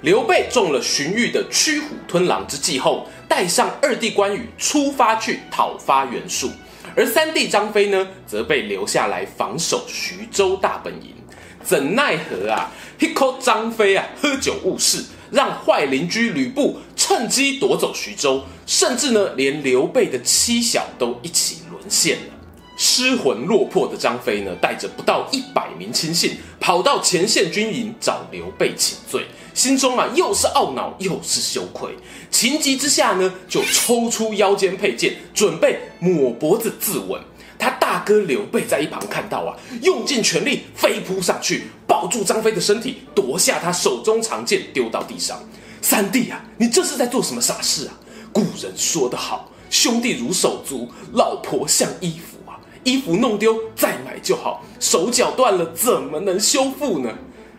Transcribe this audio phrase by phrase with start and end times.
[0.00, 6.50] 刘备中了荀彧的驱虎吞狼之计后，带上二弟关羽出发去讨伐袁术，
[6.94, 11.14] 而三弟张飞呢，则被留下来防守徐州大本营。
[11.64, 22.34] 怎奈何啊，一口张飞啊，喝酒误事，让坏邻居吕布趁机夺走徐州，甚至呢，连刘备的妻小都一起沦陷了。
[22.76, 29.26] 失魂落魄的张飞呢，带着不到一百名亲信，跑到前线军营找刘备请罪。
[29.58, 31.90] 心中啊，又是懊恼又是羞愧，
[32.30, 37.18] 情急之下呢，就抽出腰间佩剑，准备抹脖子自刎。
[37.58, 45.36] 他大哥刘备在一旁看到啊，用尽全力飞扑上去，抱住张飞的身体，夺下他手中长剑，丢到地上。
[45.82, 47.98] 三弟啊，你这是在做什么傻事啊？
[48.32, 52.54] 古人说得好，兄弟如手足，老婆像衣服啊，
[52.84, 57.12] 衣服弄丢再买就好，手脚断了怎么能修复呢？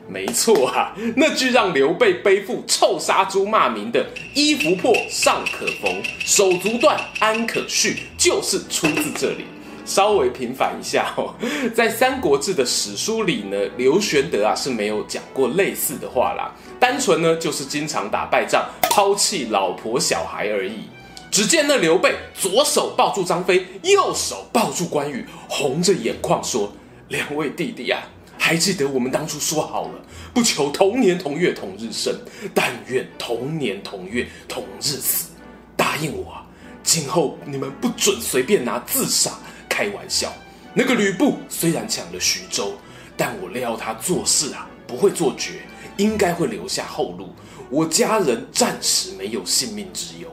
[0.10, 9.46] 没错啊，那句让刘备背负臭杀猪骂名的“衣服破尚可缝，手足断安可续”，就是出自这里。
[9.86, 11.34] 稍微平反一下哦，
[11.76, 20.90] 在《三国志》的史书里呢，刘玄德啊是没有讲过类似的话啦，单纯呢就是经常打败仗，抛弃老婆小孩而已。
[21.32, 26.72] 只见那刘备左手抱住张飞，右手抱住关羽，红着眼眶说
[27.10, 28.02] ：“两位弟弟啊。”
[28.42, 30.02] 还记得我们当初说好了，
[30.34, 32.18] 不求同年同月同日生，
[32.56, 35.30] 但愿同年同月同日死。
[35.76, 36.36] 答应我，
[36.82, 40.34] 今后你们不准随便拿自杀开玩笑。
[40.73, 42.73] 那个吕布虽然抢了徐州，
[43.16, 45.60] 但我料他做事啊不会做绝，
[45.98, 47.30] 应该会留下后路。
[47.70, 50.27] 我家人暂时没有性命之忧。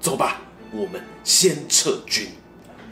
[0.00, 0.40] 走吧，
[0.72, 2.26] 我们先撤军。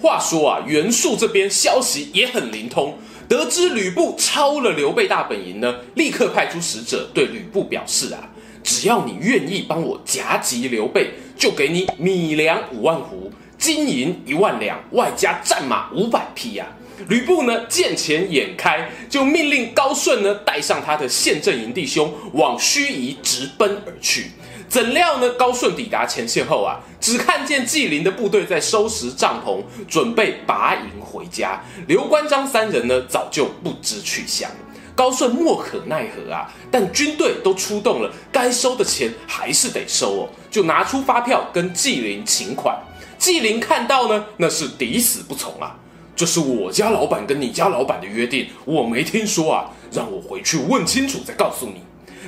[0.00, 2.96] 话说啊，袁术这边消息也很灵通。
[3.28, 8.30] 得知吕布抄了刘备大本营呢，立刻派出使者对吕布表示啊，
[8.64, 16.77] 只要你愿意帮我夹击刘备，就给你米粮五万斛，金银一万两，外加战马五百匹呀、啊。
[17.08, 24.32] 吕布呢见钱眼开，就命令高顺呢带上他的县阵营弟兄往盱眙直奔而去。
[24.68, 25.30] 怎料呢？
[25.30, 31.62] 高顺抵达前线后啊，只看见纪灵的部队在收拾帐篷，准备拔营回家。
[31.86, 34.50] 刘关张三人呢，早就不知去向。
[34.94, 42.78] 高顺莫可奈何啊，但军队都出动了，该收的钱还是得收哦，就拿出发票跟纪灵请款。
[43.16, 45.74] 纪灵看到呢，那是抵死不从啊！
[46.18, 51.80] 这是我家老板跟你家老板的约定，我没听说啊，让我回去问清楚再告诉你。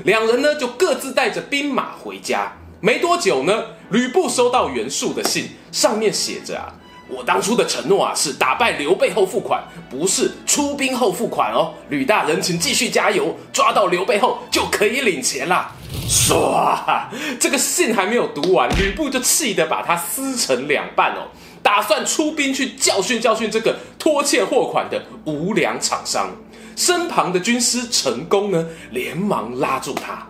[0.04, 2.52] 两人呢就各自带着兵马回家。
[2.80, 6.72] 没多久呢，吕布收到袁术的信，上面写着啊，
[7.08, 11.74] 我当初的承诺啊是打败刘备后付款，不是出兵后付款哦。
[11.88, 15.74] 吕大人请继续加油，抓到刘备后就可以领钱啦。
[16.08, 17.08] 唰，
[17.40, 21.26] 这个信还没有读完，吕布就气得把它撕成两半哦，
[21.62, 26.30] 打算出兵去教训教训这个拖欠货款的无良厂商。
[26.76, 30.26] 身旁的军师陈宫呢，连忙拉住他：“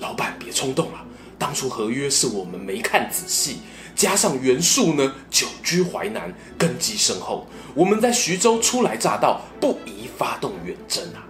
[0.00, 0.98] 老板，别冲动了。
[1.38, 3.58] 当初合约是我们没看仔细，
[3.94, 11.22] 加上袁术呢久居淮南，根基深厚，我们在徐州初来乍到，不宜发动远征啊。”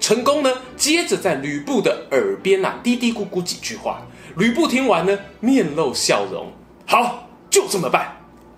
[0.00, 4.00] 陈功呢，接着在吕布的耳边啊嘀嘀咕咕几句话。
[4.36, 6.50] 吕布听完呢，面露笑容
[6.86, 8.15] ：“好，就这么办。”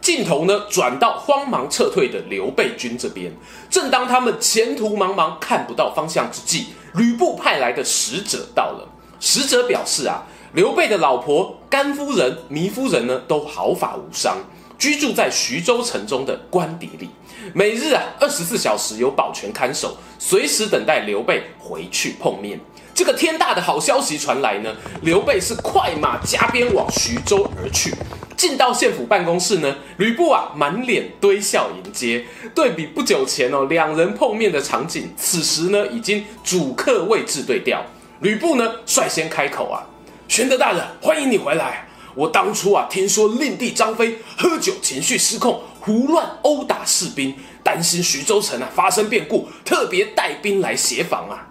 [0.08, 3.30] 镜头呢转到慌忙撤退的刘备军这边，
[3.68, 8.88] 正当他们前途茫茫看不到方向之际，吕布派来的使者到了。
[9.20, 10.22] 使者表示啊，
[10.54, 14.38] 刘备的老婆甘夫人、糜夫人呢都毫发无伤，
[14.78, 17.10] 居住在徐州城中的官邸里，
[17.52, 22.58] 每日啊二十四小时有保全看守，随时等待刘备回去碰面。
[22.94, 27.92] 这个天大的好消息传来呢，刘备是快马加鞭往徐州而去。
[28.38, 32.24] 进到县府办公室呢，吕布啊满脸堆笑迎接。
[32.54, 37.84] 对比不久前哦两人碰面的场景，此时呢已经主客位置对调。
[38.20, 39.82] 吕布呢率先开口啊
[40.28, 41.88] ：“玄德大人，欢迎你回来。
[42.14, 47.34] 我当初啊听说令弟张飞喝酒情绪失控，胡乱殴打士兵，
[47.64, 51.44] 担心徐州城啊发生变故，特别带兵来协防啊。”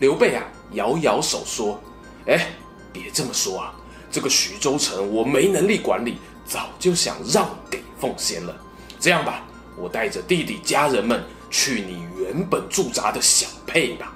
[0.00, 0.42] 刘备啊
[0.72, 1.80] 摇摇手说
[2.26, 2.48] ：“哎，
[2.92, 3.72] 别这么说啊，
[4.10, 8.54] 这个徐州城我没能力管理，早就想让给奉先了。
[8.98, 9.42] 这样吧，
[9.76, 14.12] 我带着弟弟家人们去你原本驻扎的小沛吧。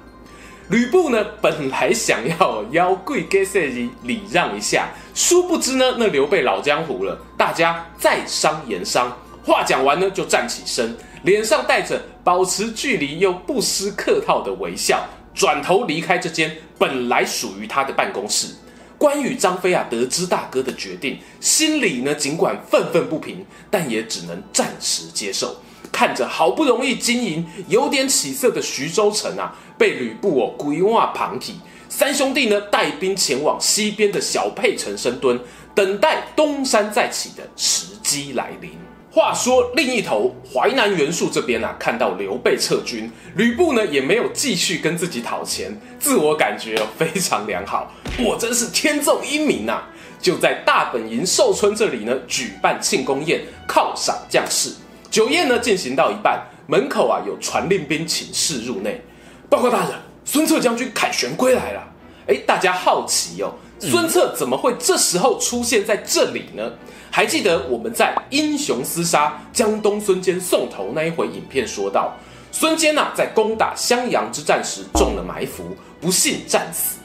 [0.69, 9.15] 吕布呢，本来想要邀贵给赛礼礼让一下，殊不知呢，那刘备老江湖了，大家在商言商。
[9.45, 18.53] 话讲完呢，就站起身，脸上带着保持距离又不失客套的微笑，转头离开这间本来属于他的办公室。
[18.97, 25.55] 关羽、张飞啊，得知大哥的决定，心里呢尽管愤愤不平，但也只能暂时接受。
[25.91, 31.55] 看着好不容易经营有点起色的徐州城啊，被吕布哦鬼话旁体，
[31.89, 35.39] 三兄弟呢带兵前往西边的小沛城深蹲，
[35.73, 38.71] 等待东山再起的时机来临。
[39.17, 49.89] 话说另一头，淮南袁术这边啊，看到刘备撤军，吕布呢也没有继续跟自己讨钱，自我感觉非常良好，我真是天纵英明呐、啊！
[50.21, 54.71] 就在大本营寿春这里呢，举办庆功宴，犒赏将士。
[55.09, 59.01] 酒宴呢进行到一半，门口啊有传令兵请示入内。
[59.49, 59.93] 报告大人，
[60.25, 61.83] 孙策将军凯旋归来了。
[62.27, 66.71] 哎，大家好奇哦，孙策怎么会这时候出现在这里呢？
[67.17, 72.13] 还记得我们在英雄厮杀江东孙坚送头那一回影片说到，
[72.51, 76.99] 孙坚呐在攻打襄阳之战时中了埋伏，不幸战死。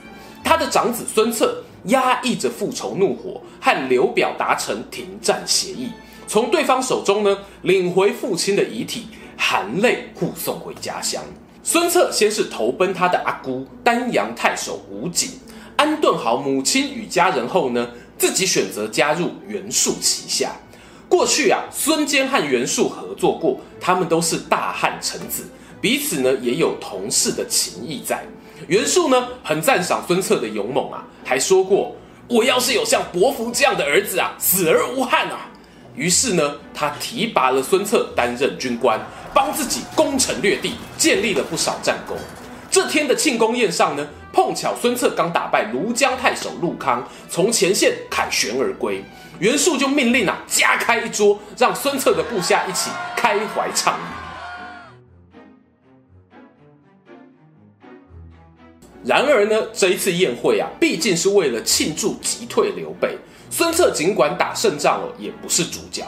[0.45, 5.89] 他的长子孙策压抑着复仇怒火，和刘表达成停战协议。
[6.27, 9.07] 从对方手中呢领回父亲的遗体，
[9.39, 11.23] 含泪护送回家乡。
[11.63, 15.31] 孙策先是投奔他的阿姑丹阳太守吴景，
[15.77, 17.89] 安顿好母亲与家人后呢，
[18.19, 20.53] 自己选择加入袁术旗下。
[21.09, 25.45] 过去啊，孙坚和袁术合作过，他们都是大汉臣子，
[25.81, 28.25] 彼此呢也有同事的情谊在。
[28.69, 31.95] 袁术呢很赞赏孙策的勇猛啊，还说过
[32.29, 35.51] ：“我要是有像伯服这样的儿子啊，死而无憾啊。”
[35.95, 38.99] 于是呢，他提拔了孙策担任军官，
[39.35, 42.17] 帮自己攻城略地，建立了不少战功。
[42.83, 49.05] 这天的庆功宴上呢，碰巧孙策刚打败庐江太守陆康，从前线凯旋而归，
[49.39, 54.05] 袁术就命令啊，加开一桌，让孙策的部下一起开怀畅饮。
[59.05, 63.17] 然而呢，这一次宴会啊，毕竟是为了庆祝击退刘备。
[63.49, 66.05] 孙策尽管打胜仗了，也不是主角。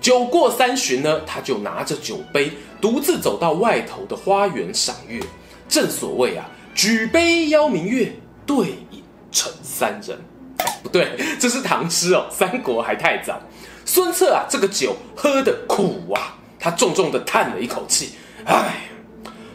[0.00, 2.50] 酒过三巡呢，他就拿着酒杯，
[2.80, 5.20] 独自走到外头的花园赏月。
[5.68, 8.12] 正所谓啊，举杯邀明月，
[8.44, 10.18] 对影成三人。
[10.82, 13.40] 不对，这是唐诗哦，三国还太早。
[13.84, 18.12] 孙策啊，这个酒喝得苦啊，他重重地叹了一口气。
[18.44, 18.88] 唉，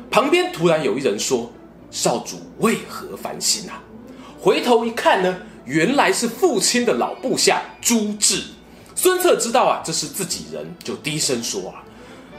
[0.10, 1.52] 旁边突然有一人说
[1.90, 3.82] ：“少主为何烦心啊？”
[4.40, 5.38] 回头一看呢。
[5.64, 8.44] 原来是父亲的老部下朱治，
[8.96, 11.84] 孙策知道啊，这是自己人，就低声说啊：“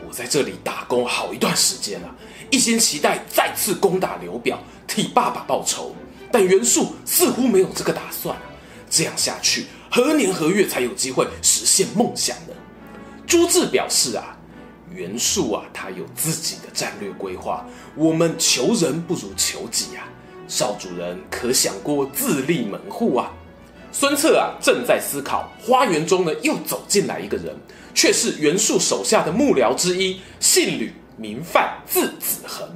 [0.04, 2.14] 我在这里打工好一段时间了，
[2.52, 5.96] 一心期待再次攻打刘表，替爸爸报仇。
[6.30, 8.36] 但袁术似乎没有这个打算，
[8.90, 12.52] 这样下去，何年何月才有机会实现梦想呢？”
[13.26, 14.36] 朱志表示啊
[14.94, 17.64] ：“袁术啊，他有自己的战略规划，
[17.96, 20.06] 我们求人不如求己啊。”
[20.46, 23.32] 少主人可想过自立门户啊？
[23.90, 27.56] 孙策啊正在思考，花园中呢又走进来一个人，
[27.94, 32.68] 却是袁术手下的幕僚之一，姓吕，名范，字子恒。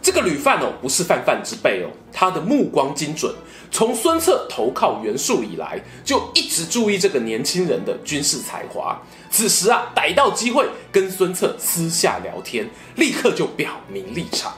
[0.00, 3.32] 这个吕范哦，不是泛泛之辈哦，他的目光精准，
[3.70, 9.00] 从孙策投靠袁术以来，就一直注意这个年轻人的军事才华。
[9.30, 14.52] 此时啊，逮到机会跟孙策私下聊天，立刻就表明立场。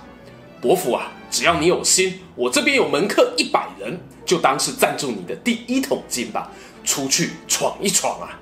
[0.62, 6.50] 伯父啊，只要你有心，我这边有门客一百人，就当是赞助你的第一桶金吧，
[6.82, 8.40] 出去闯一闯啊！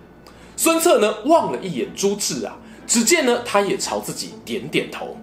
[0.56, 5.16] 孙策呢，望了一眼朱治啊，只见呢，他也朝自己点点头。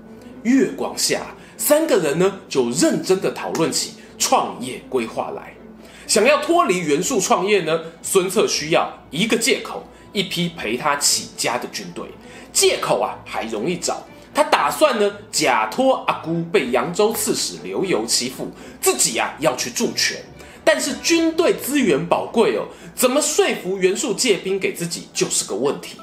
[0.44, 5.54] 月光下，三个人呢，就认真的讨论起创业规划来。
[6.08, 12.06] 想要脱离袁术创业呢，孙策需要一个借口，一批陪他起家的军队。
[12.52, 14.02] 借口啊，还容易找。
[14.34, 18.50] 他打算呢，假托阿姑被扬州刺史刘繇欺负，
[18.82, 20.18] 自己呀、啊、要去助拳。
[20.64, 25.98] 但是军队资源宝贵哦，怎么说服袁术借兵给自己就是个问题。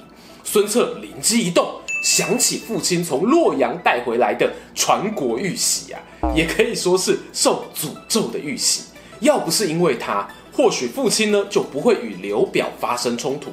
[0.46, 1.68] 孙策灵机一动，
[2.04, 6.00] 想起父亲从洛阳带回来的传国玉玺啊，
[6.36, 8.84] 也可以说是受诅咒的玉玺。
[9.18, 13.50] 要不是因为他，或许父亲呢就不会与刘表发生冲突。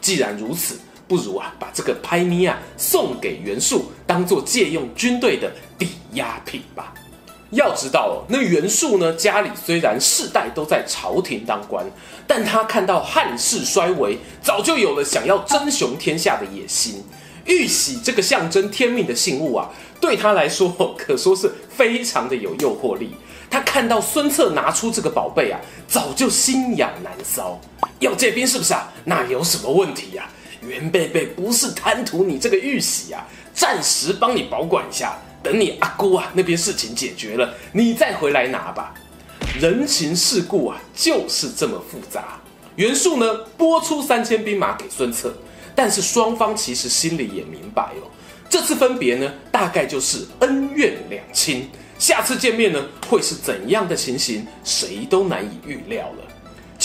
[0.00, 0.78] 既然如此。
[1.08, 5.48] 不如啊，把这个拍咪啊送给袁术，当做借用军队的
[5.78, 6.92] 抵押品吧。
[7.50, 11.84] 要知道哦，那袁术呢，家里虽然世代都在朝廷当官，
[12.26, 17.04] 但他看到汉室衰微，早就有了想要争雄天下的野心。
[17.44, 23.14] 玉玺这个象征天命的信物啊，对他来说可说是非常的有诱惑力。
[23.48, 27.56] 他看到孙策拿出这个宝贝啊，早就心痒难搔。
[28.00, 28.92] 要借兵是不是啊？
[29.04, 30.28] 那有什么问题呀？
[30.60, 33.24] 袁贝贝不是贪图你这个玉玺啊，
[33.54, 35.16] 暂时帮你保管一下。
[35.46, 38.92] 等你阿姑啊那边事情解决了，你再回来拿吧。
[39.60, 42.40] 人情世故啊，就是这么复杂。
[42.74, 45.32] 袁术呢，拨出三千兵马给孙策，
[45.72, 48.10] 但是双方其实心里也明白哦，
[48.50, 51.70] 这次分别呢，大概就是恩怨两清。
[51.96, 56.25] 下次见面呢，会是怎样的情形，谁都难以预料了。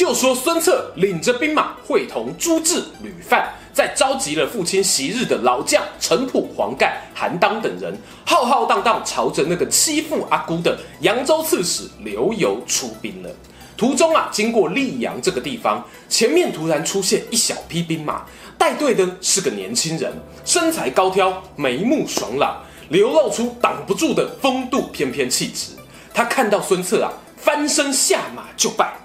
[0.02, 3.54] 就说孙策领着兵马，会同朱治、吕范。
[3.72, 13.30] 在召集了父亲昔日的老将程普、黄盖、韩当等人，浩浩荡荡朝着那个欺负阿姑的扬州刺史刘繇出兵了。
[13.78, 18.26] 途中啊，经过溧阳这个地方，前面突然出现一小批兵马，
[18.58, 20.12] 带队的是个年轻人，
[20.44, 25.74] 身材高挑，眉目爽朗，流露出挡不住的风度翩翩气质。
[26.12, 28.96] 他看到孙策啊，翻身下马就拜：“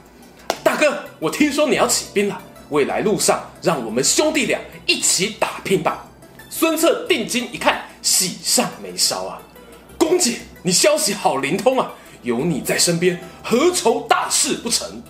[0.77, 2.41] 哥，我听说你要起兵了。”
[2.71, 6.05] 未来路上，让我们兄弟俩一起打拼吧。
[6.51, 9.39] 孙策定睛一看，喜上眉梢啊！
[9.97, 11.93] 公瑾，你消息好灵通啊！
[12.23, 15.01] 有你在身边，何愁大事不成？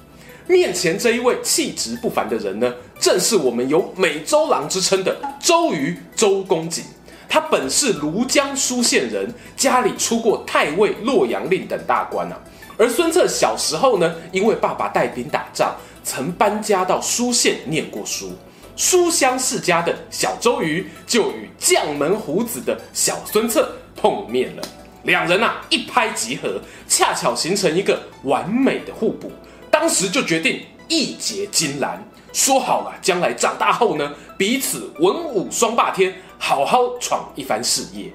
[0.47, 2.71] 面前这一位气质不凡的人呢，
[3.01, 6.85] 正是我们有美周郎之称的周瑜周公瑾。
[7.27, 12.39] 他本是庐江舒县人，家里出过太尉、洛阳令等大官啊。
[12.79, 15.77] 而孙策小时候呢，因为爸爸带兵打仗。
[16.09, 18.31] 曾搬家到舒县念过书，
[18.77, 24.63] 书香世家的小周瑜就与将门虎子的小孙策碰面了。
[25.03, 29.33] 两人啊一拍即合，恰巧形成一个完美的互补。
[29.69, 32.01] 当时就决定义结金兰，
[32.33, 38.13] 说好了将来长大后呢，彼此文武双霸天，好好闯一番事业。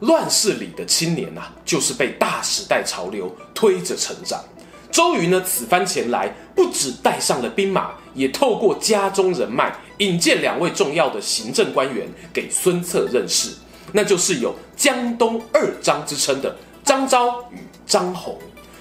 [0.00, 4.42] 乱世里的青年呐、啊，就是被大时代潮流推着成长。
[4.90, 13.50] 周瑜呢，此番前来，不只带上了兵马，也透过家中人脉，引荐两位重要的行政官员给孙策认识，
[13.92, 18.38] 那就是有江东二张之称的张昭与张宏。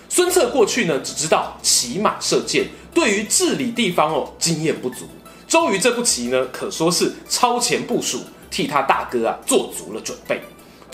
[0.08, 5.06] 孙策过去呢，只知道骑马射箭，对于治理地方哦，经验不足。
[5.48, 10.42] 周瑜这步棋呢，可说是超前部署，替他大哥啊做足了准备。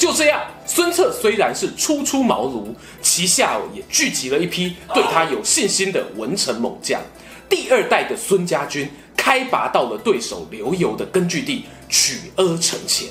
[0.04, 2.66] 就这样，孙策虽然是初出茅庐，
[3.02, 7.00] 旗下也聚集了一批对他有信心的文臣猛将。
[7.48, 13.08] 第二代的孙家军开拔到了对手刘繇的根据地曲阿城前。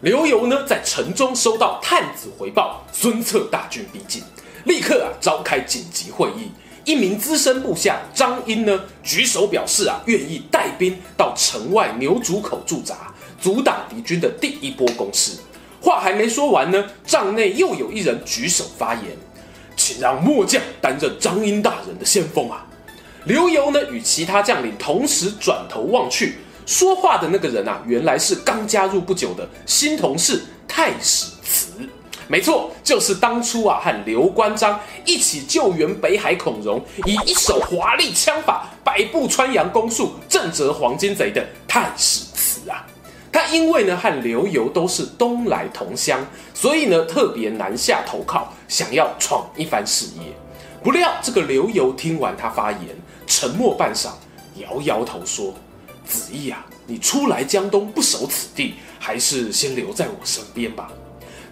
[0.00, 4.20] 刘繇呢，在城中收到探子回报，孙策大军逼近，
[4.64, 6.50] 立刻啊召开紧急会议。
[6.84, 15.30] 一名资深部下张英呢，举手表示啊，愿意带兵到城外牛渚口驻扎，阻挡敌军的第一波攻势。
[15.86, 19.04] 话还没说完呢，帐内又有一人举手发言，
[19.76, 22.66] 请让末将担任张英大人的先锋啊！
[23.26, 31.68] 刘游呢，与其他将领同时转头望去，说话的那个人啊，原来是刚加入不久的新同事太史慈。
[32.26, 42.25] 没错，就是当初啊和刘关张一起救援北海孔融，以一手华丽枪法百步穿杨弓术震慑黄金贼的太史！
[43.36, 50.32] 他因为呢和刘繇都是东来同乡，所以呢特别南下投靠，想要闯一番事业。
[50.82, 52.80] 不料这个刘繇听完他发言，
[53.26, 54.08] 沉默半晌，
[54.54, 55.52] 摇摇头说
[56.08, 60.90] ：“子义啊，你初来江东不守此地，还是先留在我身边吧。”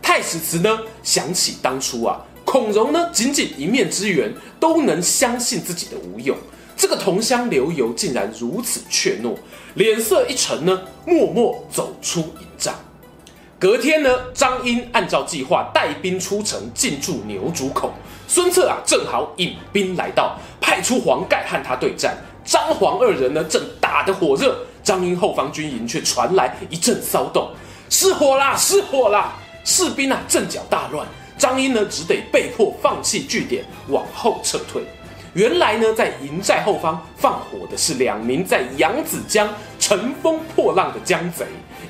[0.01, 6.35] 太史慈呢想起当初啊，孔融呢仅仅一面之缘，都能相信自己的武勇。
[6.77, 9.35] 这个同乡刘繇竟然如此怯懦，
[9.75, 12.75] 脸色一沉呢，默默走出营帐。
[13.59, 17.93] 隔天呢，张英按照计划带兵出城进驻牛渚口。
[18.27, 22.17] 孙策啊，正好引兵来到，派出黄盖和他对战。
[22.45, 27.49] 张黄二人呢，正打得火热，张英后方军营却传来一阵骚动，
[27.89, 29.35] 失火啦，失火啦！
[29.65, 31.07] 士兵啊，阵脚大乱。
[31.39, 34.83] 张英呢，只得被迫放弃据点，往后撤退。
[35.35, 39.49] 原来呢，在营寨后方放火的是两名在扬子江
[39.81, 41.45] 乘风破浪的江贼，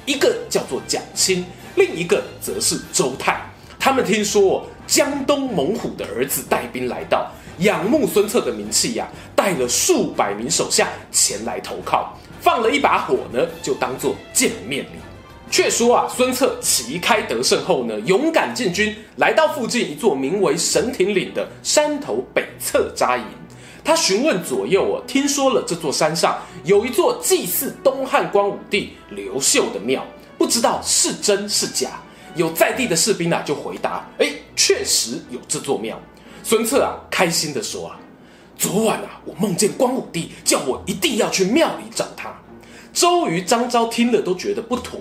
[0.06, 3.38] 一个叫做蒋钦，另一个则是周泰。
[3.78, 14.98] 他们听说江东猛虎的儿子带兵来到，仰慕孙策的名气呀、带了数百名手下前来投靠，放了一把火呢，就当做见面礼。
[15.50, 23.24] 却说啊，孙策旗开得胜后呢，勇敢进军，来到附近一座名为神亭岭的山头北侧扎营。
[23.84, 30.04] 他询问左右啊，听说了这座山上有一座祭祀东汉光武帝刘秀的庙，
[30.38, 32.00] 不知道是真是假。
[32.34, 35.96] 有在地的士兵啊，就回答：哎，确实有这座庙。
[36.42, 38.00] 孙策啊，开心地说啊，
[38.58, 42.34] 昨晚啊，我梦见光武帝叫我一定要去庙里找他。
[42.92, 44.98] 周瑜、张昭听了都觉得不妥。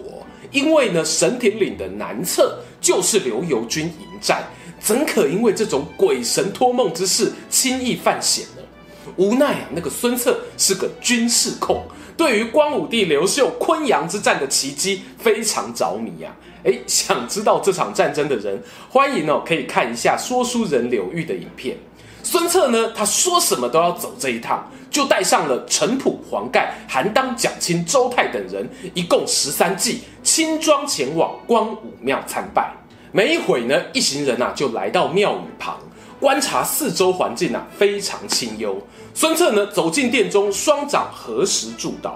[0.53, 4.43] 因为呢，神亭岭的南侧就是刘游军营寨，
[4.79, 8.61] 怎可因为这种鬼神托梦之事轻易犯险呢？
[9.17, 11.83] 无奈啊，那个孙策是个军事控，
[12.15, 16.63] 对于光武帝刘秀昆阳之战的奇迹非常着迷呀、啊。
[16.63, 21.75] 诶，想知道这场战争的人，欢迎哦，可以看一下说书人柳玉的影片。
[22.25, 32.73] 孙策呢，他说什么都要走这一趟，就带上了程普、黄盖、韩当、蒋钦、周泰等人，一共十三骑，轻装前往光武庙参拜。
[33.11, 35.77] 没一会呢，一行人啊就来到庙宇旁，
[36.17, 38.81] 观察四周环境啊，非常清幽。
[39.13, 42.13] 孙策呢走进殿中，双掌合十祝祷，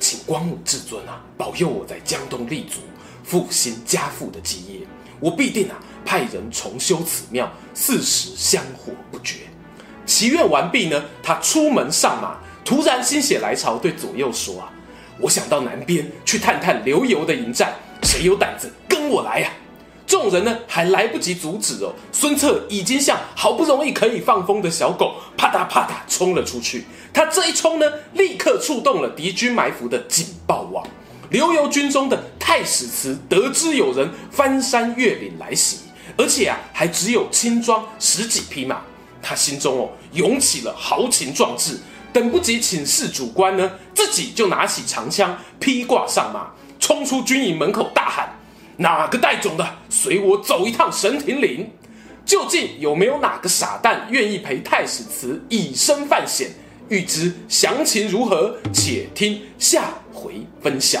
[0.00, 2.80] 请光武至尊啊保佑我在江东立足，
[3.22, 4.80] 复兴家父的基业，
[5.20, 5.76] 我必定啊。
[6.04, 9.36] 派人重修此庙，四时香火不绝。
[10.04, 14.72] 祈愿完毕呢，他出门上马，突然心血来潮，对左右说：“啊，
[15.18, 19.50] 我想到南边去探探刘游的营寨，谁有胆子跟我来呀？”
[20.04, 26.84] 众人呢还来不及阻止哦，孙策已经像好不容易可以放风的小狗，啪嗒啪嗒冲了出去。
[27.14, 30.86] 他这一冲呢，立刻触动了敌军埋伏的警报网。
[31.30, 35.78] 刘游军中的太史慈得知有人翻山越岭来袭。
[36.16, 38.80] 而且啊，还只有轻装十几匹马，
[39.22, 41.78] 他心中哦涌起了豪情壮志，
[42.12, 48.36] 等不及请示主官呢，自己就拿起长枪，披挂上马，冲出军营门口，大喊
[48.78, 51.70] ：“哪个带种的，随我走一趟神庭岭！”
[52.24, 56.50] 究竟有没有哪个傻蛋愿意陪太史慈以身犯险？
[56.88, 61.00] 欲知详情如何，且听下回分晓。